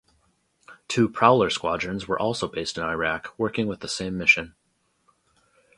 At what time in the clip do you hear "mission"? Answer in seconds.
4.17-4.55